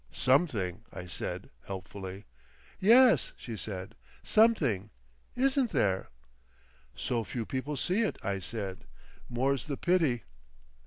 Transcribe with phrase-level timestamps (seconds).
[0.11, 2.25] "Something," I said helpfully.
[2.79, 3.93] "Yes," she said,
[4.23, 4.89] "something.
[5.35, 6.09] Isn't there?"
[6.95, 8.85] "So few people see it," I said;
[9.29, 10.23] "more's the pity!"